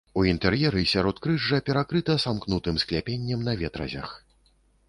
[0.19, 4.19] У інтэр'еры сяродкрыжжа перакрыта самкнутым скляпеннем на ветразях.